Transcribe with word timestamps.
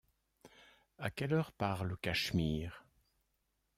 À 0.97 1.11
quelle 1.11 1.31
heure 1.31 1.51
part 1.51 1.85
le 1.85 1.95
Cashmere? 1.95 2.83